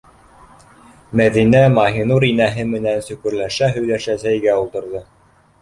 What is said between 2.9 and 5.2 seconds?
сөкөрләшә- һөйләшә сәйгә ултырҙы.